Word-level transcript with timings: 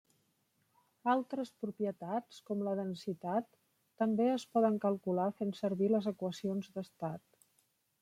Altres 1.11 1.51
propietats, 1.65 2.39
com 2.49 2.65
la 2.69 2.75
densitat, 2.81 3.53
també 4.05 4.31
es 4.39 4.49
poden 4.57 4.83
calcular 4.89 5.31
fent 5.43 5.57
servir 5.63 5.95
les 5.97 6.13
equacions 6.17 6.75
d'estat. 6.77 7.29